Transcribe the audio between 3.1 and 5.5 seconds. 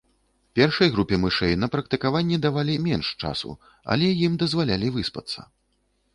часу, але ім дазвалялі выспацца.